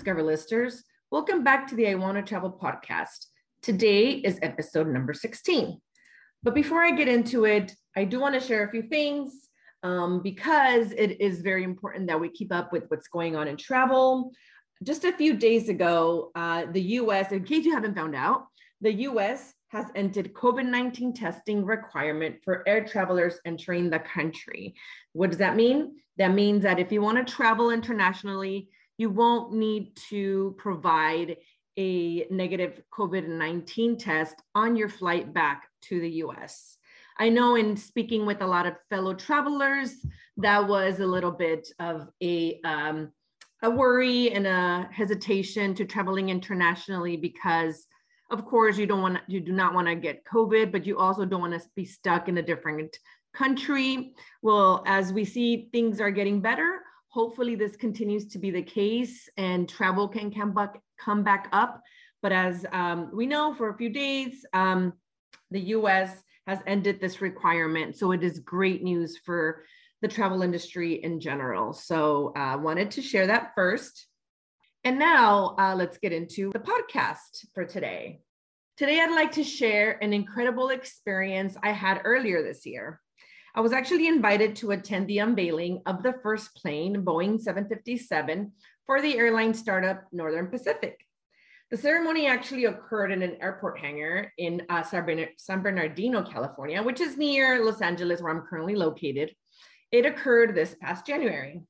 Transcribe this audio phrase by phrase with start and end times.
[0.00, 0.82] Discover Listers.
[1.10, 3.26] Welcome back to the I Want to Travel podcast.
[3.60, 5.78] Today is episode number 16.
[6.42, 9.50] But before I get into it, I do want to share a few things
[9.82, 13.58] um, because it is very important that we keep up with what's going on in
[13.58, 14.32] travel.
[14.82, 18.46] Just a few days ago, uh, the US, in case you haven't found out,
[18.80, 24.74] the US has ended COVID 19 testing requirement for air travelers entering the country.
[25.12, 25.96] What does that mean?
[26.16, 31.38] That means that if you want to travel internationally, you won't need to provide
[31.78, 36.76] a negative COVID 19 test on your flight back to the US.
[37.18, 39.94] I know in speaking with a lot of fellow travelers,
[40.36, 43.10] that was a little bit of a, um,
[43.62, 47.86] a worry and a hesitation to traveling internationally because
[48.30, 51.24] of course you don't want you do not want to get COVID, but you also
[51.24, 52.98] don't want to be stuck in a different
[53.32, 54.12] country.
[54.42, 56.80] Well, as we see things are getting better,
[57.10, 61.82] hopefully this continues to be the case and travel can come back, come back up.
[62.22, 64.92] But as um, we know for a few days, um,
[65.50, 67.96] the US has ended this requirement.
[67.96, 69.64] So it is great news for
[70.02, 71.72] the travel industry in general.
[71.72, 74.06] So I uh, wanted to share that first.
[74.84, 78.20] And now uh, let's get into the podcast for today.
[78.78, 82.98] Today, I'd like to share an incredible experience I had earlier this year.
[83.54, 88.52] I was actually invited to attend the unveiling of the first plane, Boeing 757,
[88.86, 91.04] for the airline startup Northern Pacific.
[91.70, 97.16] The ceremony actually occurred in an airport hangar in uh, San Bernardino, California, which is
[97.16, 99.34] near Los Angeles, where I'm currently located.
[99.90, 101.62] It occurred this past January.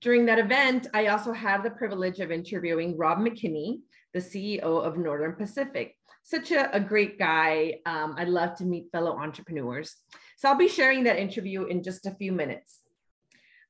[0.00, 3.80] During that event, I also had the privilege of interviewing Rob McKinney,
[4.12, 5.96] the CEO of Northern Pacific.
[6.24, 7.80] Such a, a great guy.
[7.86, 9.96] Um, I'd love to meet fellow entrepreneurs.
[10.42, 12.80] So I'll be sharing that interview in just a few minutes.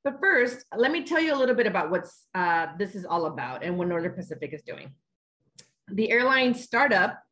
[0.04, 3.26] But first, let me tell you a little bit about what uh, this is all
[3.26, 4.94] about and what Northern Pacific is doing
[5.88, 7.22] the airline startup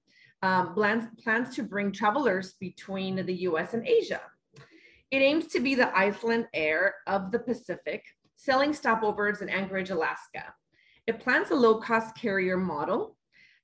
[0.42, 4.20] um, plans, plans to bring travelers between the US and Asia.
[5.10, 8.04] It aims to be the Icelandair of the Pacific,
[8.36, 10.52] selling stopovers in Anchorage, Alaska.
[11.06, 13.16] It plans a low cost carrier model,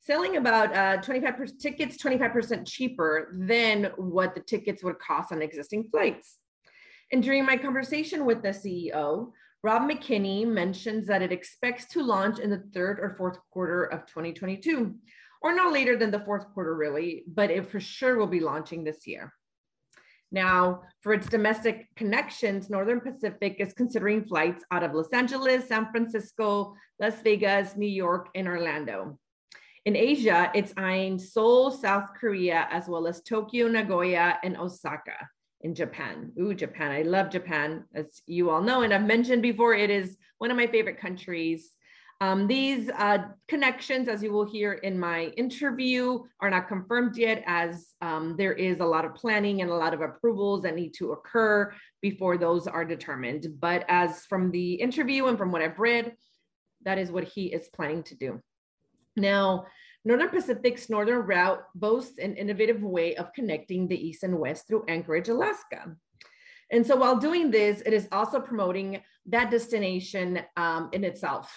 [0.06, 5.88] selling about uh, 25% tickets 25% cheaper than what the tickets would cost on existing
[5.90, 6.38] flights.
[7.10, 9.32] And during my conversation with the CEO,
[9.64, 14.06] Rob McKinney mentions that it expects to launch in the third or fourth quarter of
[14.06, 14.94] 2022,
[15.42, 18.84] or no later than the fourth quarter, really, but it for sure will be launching
[18.84, 19.32] this year.
[20.30, 25.90] Now, for its domestic connections, Northern Pacific is considering flights out of Los Angeles, San
[25.90, 29.18] Francisco, Las Vegas, New York, and Orlando.
[29.86, 35.14] In Asia, it's eyeing Seoul, South Korea, as well as Tokyo, Nagoya, and Osaka
[35.60, 36.32] in Japan.
[36.40, 36.90] Ooh, Japan.
[36.90, 38.82] I love Japan, as you all know.
[38.82, 41.70] And I've mentioned before, it is one of my favorite countries.
[42.20, 47.44] Um, these uh, connections, as you will hear in my interview, are not confirmed yet,
[47.46, 50.94] as um, there is a lot of planning and a lot of approvals that need
[50.94, 51.72] to occur
[52.02, 53.46] before those are determined.
[53.60, 56.16] But as from the interview and from what I've read,
[56.84, 58.42] that is what he is planning to do.
[59.16, 59.66] Now,
[60.04, 64.84] Northern Pacific's northern route boasts an innovative way of connecting the east and west through
[64.86, 65.96] Anchorage, Alaska.
[66.70, 71.52] And so while doing this, it is also promoting that destination um, in itself.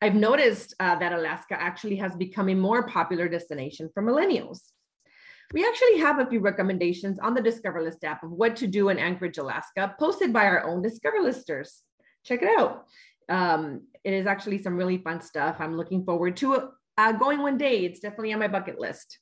[0.00, 4.60] I've noticed uh, that Alaska actually has become a more popular destination for millennials.
[5.52, 8.88] We actually have a few recommendations on the Discover List app of what to do
[8.88, 11.82] in Anchorage, Alaska, posted by our own Discover Listers.
[12.24, 12.86] Check it out.
[13.28, 15.56] Um, it is actually some really fun stuff.
[15.58, 19.18] I'm looking forward to uh, going one day, it's definitely on my bucket list.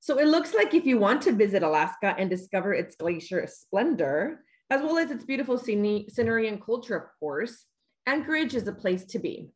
[0.00, 4.44] So it looks like if you want to visit Alaska and discover its glacier splendor,
[4.70, 7.66] as well as its beautiful scenery and culture, of course,
[8.06, 9.50] Anchorage is a place to be.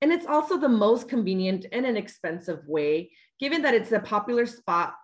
[0.00, 4.94] And it's also the most convenient and inexpensive way, given that it's a popular spot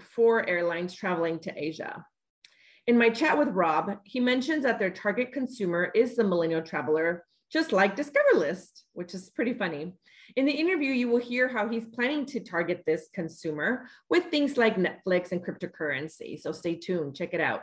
[0.00, 2.04] for airlines traveling to Asia.
[2.86, 7.24] In my chat with Rob, he mentions that their target consumer is the millennial traveler,
[7.54, 9.92] just like Discover List, which is pretty funny.
[10.34, 14.56] In the interview, you will hear how he's planning to target this consumer with things
[14.56, 16.40] like Netflix and cryptocurrency.
[16.40, 17.62] So stay tuned, check it out.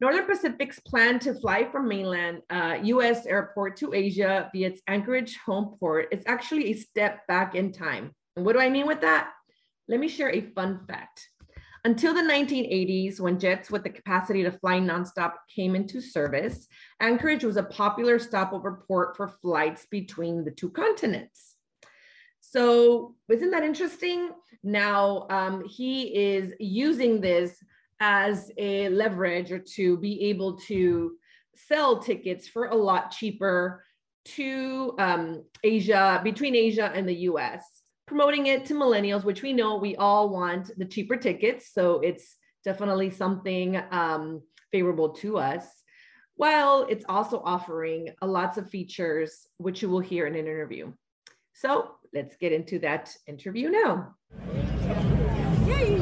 [0.00, 5.36] Northern Pacific's plan to fly from mainland uh, US airport to Asia via its Anchorage
[5.38, 8.12] home port is actually a step back in time.
[8.36, 9.32] And what do I mean with that?
[9.88, 11.28] Let me share a fun fact.
[11.84, 16.66] Until the 1980s, when jets with the capacity to fly nonstop came into service,
[17.00, 21.56] Anchorage was a popular stopover port for flights between the two continents.
[22.40, 24.30] So, isn't that interesting?
[24.62, 27.62] Now, um, he is using this
[28.00, 31.16] as a leverage or to be able to
[31.54, 33.84] sell tickets for a lot cheaper
[34.24, 37.64] to um, Asia, between Asia and the US,
[38.08, 41.70] promoting it to millennials, which we know we all want the cheaper tickets.
[41.72, 45.64] So it's definitely something um, favorable to us.
[46.34, 50.92] While it's also offering lots of features, which you will hear in an interview.
[51.52, 54.14] So let's get into that interview now.
[55.66, 55.98] Yay.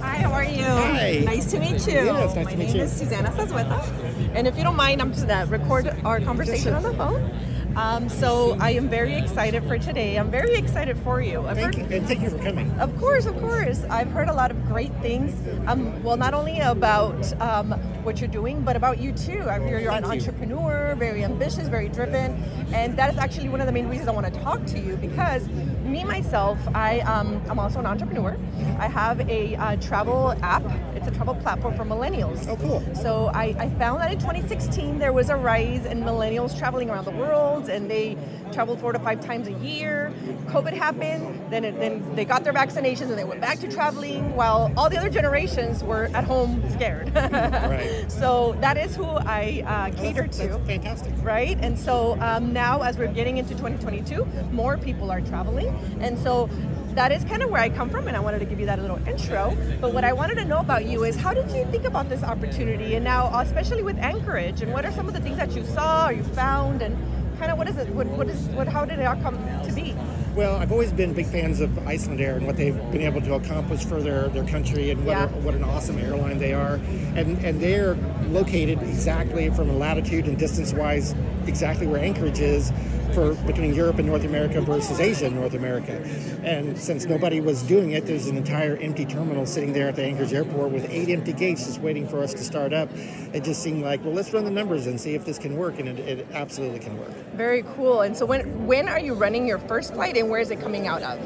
[0.00, 0.64] Hi, how are you?
[0.64, 1.22] Hi.
[1.24, 2.04] Nice to meet you.
[2.04, 2.82] Yes, nice My to meet name you.
[2.82, 4.34] is Susanna Sazueta.
[4.34, 7.51] And if you don't mind, I'm just going to record our conversation on the phone.
[7.76, 10.16] Um, so I am very excited for today.
[10.16, 11.46] I'm very excited for you.
[11.46, 12.70] I've Thank heard- you, and thank you for coming.
[12.78, 13.82] Of course, of course.
[13.88, 15.34] I've heard a lot of great things.
[15.66, 17.72] Um, well, not only about um,
[18.04, 19.48] what you're doing, but about you too.
[19.48, 22.32] I hear you're an entrepreneur, very ambitious, very driven,
[22.74, 24.96] and that is actually one of the main reasons I want to talk to you
[24.96, 28.36] because me myself, I um, I'm also an entrepreneur.
[28.78, 30.62] I have a uh, travel app.
[30.94, 32.46] It's a travel platform for millennials.
[32.48, 32.82] Oh, cool.
[32.94, 37.04] So I, I found that in 2016 there was a rise in millennials traveling around
[37.04, 38.16] the world, and they
[38.52, 40.12] traveled four to five times a year.
[40.46, 44.36] COVID happened, then it, then they got their vaccinations and they went back to traveling,
[44.36, 47.14] while all the other generations were at home scared.
[47.14, 48.06] Right.
[48.08, 51.12] So that is who I uh, cater that's, to fantastic.
[51.22, 51.58] right?
[51.60, 55.68] And so um, now, as we're getting into 2022, more people are traveling,
[56.00, 56.48] and so
[56.94, 58.78] that is kind of where I come from, and I wanted to give you that
[58.80, 59.56] little intro.
[59.80, 62.22] But what I wanted to know about you is how did you think about this
[62.22, 65.64] opportunity, and now especially with Anchorage, and what are some of the things that you
[65.64, 66.96] saw or you found, and
[67.42, 67.88] kind of what is it?
[67.88, 68.68] What, what is what?
[68.68, 69.96] How did it all come to be?
[70.36, 73.84] Well, I've always been big fans of Icelandair and what they've been able to accomplish
[73.84, 75.24] for their, their country and what, Yeah.
[75.24, 76.74] a, what an awesome airline they are.
[77.16, 77.96] And and they're
[78.28, 81.16] located exactly from a latitude and distance wise
[81.48, 82.70] exactly where Anchorage is
[83.12, 86.02] for between Europe and North America versus Asia and North America.
[86.42, 90.04] And since nobody was doing it, there's an entire empty terminal sitting there at the
[90.04, 92.88] Anchorage airport with eight empty gates just waiting for us to start up.
[93.32, 95.78] It just seemed like, well, let's run the numbers and see if this can work,
[95.78, 97.10] and it, it absolutely can work.
[97.34, 98.02] Very cool.
[98.02, 100.86] And so when when are you running your first flight, and where is it coming
[100.86, 101.18] out of?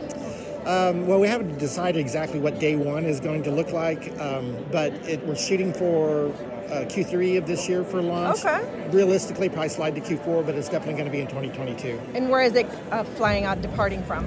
[0.66, 4.56] Um, well, we haven't decided exactly what day one is going to look like, um,
[4.72, 8.44] but it, we're shooting for uh, Q3 of this year for launch.
[8.44, 8.88] Okay.
[8.90, 12.00] Realistically, probably slide to Q4, but it's definitely going to be in 2022.
[12.14, 14.26] And where is it uh, flying out, departing from?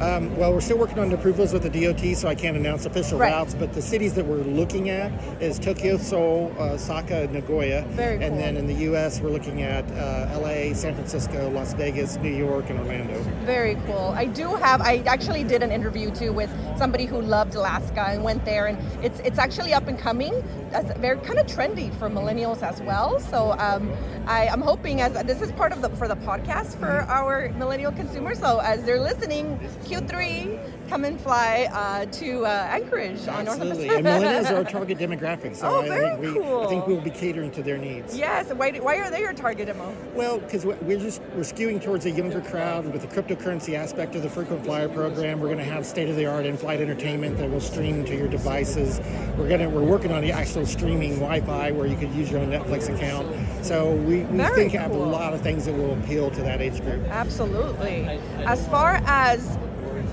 [0.00, 2.86] Um, well, we're still working on the approvals with the DOT, so I can't announce
[2.86, 3.32] official Right.
[3.32, 3.54] routes.
[3.54, 5.10] But the cities that we're looking at
[5.42, 7.84] is Tokyo, Seoul, uh, Osaka, and Nagoya.
[7.90, 8.38] Very And cool.
[8.38, 12.70] then in the U.S., we're looking at uh, LA, San Francisco, Las Vegas, New York,
[12.70, 13.20] and Orlando.
[13.44, 14.14] Very cool.
[14.16, 14.80] I do have.
[14.82, 18.78] I actually did an interview too with somebody who loved Alaska and went there, and
[19.04, 20.32] it's it's actually up and coming.
[20.70, 23.20] That's very kind of trendy for millennials as well.
[23.20, 23.92] So um,
[24.26, 27.92] I, I'm hoping as this is part of the for the podcast for our millennial
[27.92, 28.38] consumers.
[28.38, 33.88] So as they're listening, Q3, come and fly uh, to uh, Anchorage on North Absolutely.
[33.88, 36.62] And millennials are our target demographic, so Oh, I, very think we, cool.
[36.62, 38.16] I think we'll be catering to their needs.
[38.16, 38.52] Yes.
[38.52, 39.94] Why, do- why are they your target demo?
[40.14, 44.22] Well, because we're just we're skewing towards a younger crowd with the cryptocurrency aspect of
[44.22, 45.40] the frequent flyer program.
[45.40, 49.00] We're going to have state-of-the-art in-flight entertainment that will stream to your devices.
[49.36, 52.40] We're going to we're working on the actual streaming Wi-Fi where you could use your
[52.40, 53.28] own Netflix account.
[53.64, 56.60] So we, we Very think have a lot of things that will appeal to that
[56.62, 57.04] age group.
[57.08, 58.04] Absolutely.
[58.46, 59.58] As far as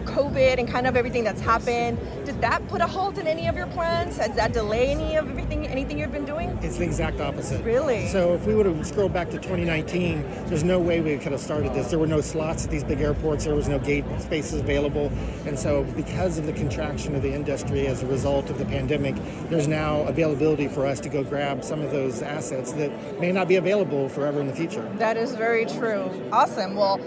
[0.05, 3.55] COVID and kind of everything that's happened, did that put a halt in any of
[3.55, 4.17] your plans?
[4.17, 6.57] Does that delay any of everything, anything you've been doing?
[6.61, 7.63] It's the exact opposite.
[7.63, 8.07] Really?
[8.07, 11.41] So if we would have scrolled back to 2019, there's no way we could have
[11.41, 11.89] started this.
[11.89, 13.45] There were no slots at these big airports.
[13.45, 15.11] There was no gate spaces available.
[15.45, 19.15] And so because of the contraction of the industry as a result of the pandemic,
[19.49, 23.47] there's now availability for us to go grab some of those assets that may not
[23.47, 24.87] be available forever in the future.
[24.97, 26.09] That is very true.
[26.31, 26.75] Awesome.
[26.75, 26.99] Well,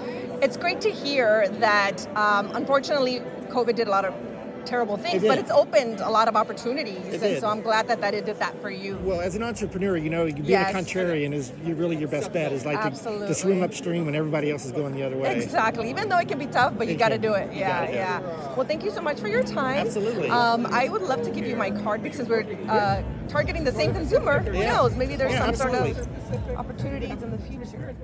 [0.42, 4.14] it's great to hear that um, unfortunately COVID did a lot of
[4.64, 6.99] terrible things, It but it's opened a lot of opportunities.
[7.07, 7.40] It and did.
[7.40, 8.99] so I'm glad that, that it did that for you.
[9.02, 10.75] Well, as an entrepreneur, you know, being Yes.
[10.75, 14.14] a contrarian is you really your best bet is like to, to swim upstream when
[14.14, 15.35] everybody else is going the other way.
[15.40, 15.88] Exactly.
[15.88, 17.50] Even though it can be tough, but you got to do it.
[17.54, 17.95] Yeah, gotta it.
[17.95, 18.21] yeah.
[18.57, 19.87] Well, thank you so much for your time.
[19.87, 20.28] Absolutely.
[20.28, 23.95] Um, I would love to give you my card because we're uh, targeting the same
[23.95, 24.40] consumer.
[24.40, 24.75] Who Yeah.
[24.75, 24.95] knows?
[24.97, 27.97] Maybe there's Yeah, some sort of opportunities in the future.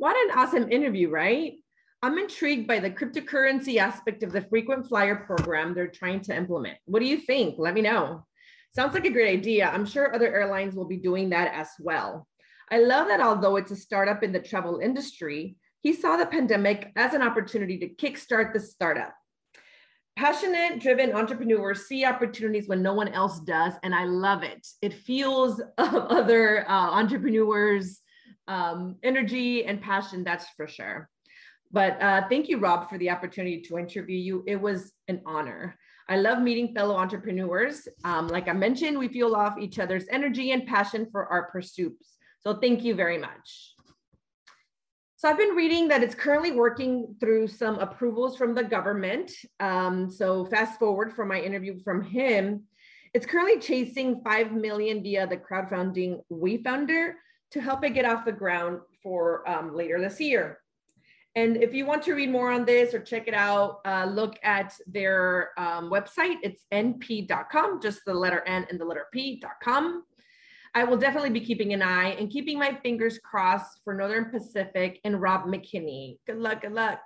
[0.00, 1.58] What an awesome interview, right?
[2.02, 6.78] I'm intrigued by the cryptocurrency aspect of the frequent flyer program they're trying to implement.
[6.86, 7.56] What do you think?
[7.58, 8.24] Let me know.
[8.74, 9.68] Sounds like a great idea.
[9.68, 12.26] I'm sure other airlines will be doing that as well.
[12.72, 16.92] I love that although it's a startup in the travel industry, he saw the pandemic
[16.96, 19.12] as an opportunity to kickstart the startup.
[20.16, 24.66] Passionate, driven entrepreneurs see opportunities when no one else does, and I love it.
[24.80, 27.99] It fuels other uh, entrepreneurs'
[28.50, 31.08] um, energy and passion, that's for sure.
[31.70, 34.42] But uh, thank you, Rob, for the opportunity to interview you.
[34.46, 35.76] It was an honor.
[36.08, 37.86] I love meeting fellow entrepreneurs.
[38.04, 42.16] Um, like I mentioned, we fuel off each other's energy and passion for our pursuits.
[42.40, 43.74] So thank you very much.
[45.14, 49.30] So I've been reading that it's currently working through some approvals from the government.
[49.60, 52.64] Um, so fast forward from my interview from him,
[53.14, 57.12] it's currently chasing 5 million via the crowdfunding WeFunder
[57.52, 60.58] to help it get off the ground for um, later this year.
[61.36, 64.36] And if you want to read more on this or check it out, uh, look
[64.42, 66.36] at their um, website.
[66.42, 70.04] It's np.com, just the letter N and the letter P.com.
[70.74, 75.00] I will definitely be keeping an eye and keeping my fingers crossed for Northern Pacific
[75.04, 76.18] and Rob McKinney.
[76.26, 77.00] Good luck, good luck.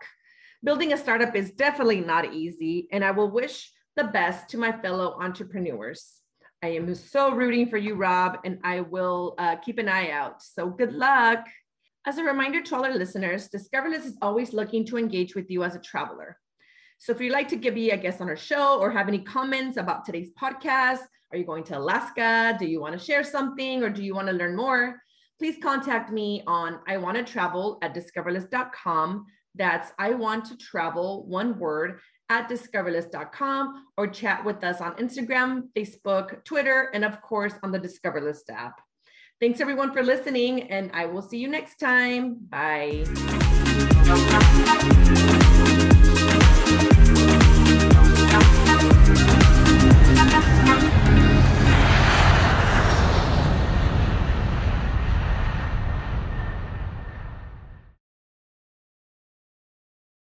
[0.63, 4.73] Building a startup is definitely not easy, and I will wish the best to my
[4.73, 6.21] fellow entrepreneurs.
[6.64, 10.42] I am so rooting for you, Rob, and I will uh, keep an eye out.
[10.42, 11.44] So good luck.
[12.06, 15.50] As a reminder to all our listeners, Discover List is always looking to engage with
[15.50, 16.38] you as a traveler.
[16.97, 19.18] So if you'd like to give me a guest on our show or have any
[19.18, 22.56] comments about today's podcast, are you going to Alaska?
[22.59, 25.02] Do you want to share something or do you want to learn more?
[25.38, 29.26] Please contact me on I want to travel at discoverlist.com.
[29.54, 32.00] That's I want to travel, one word,
[32.31, 37.78] at discoverlist.com or chat with us on Instagram, Facebook, Twitter, and of course on the
[37.78, 38.81] Discover List app.
[39.40, 42.37] Thanks everyone for listening, and I will see you next time.
[42.49, 43.04] Bye.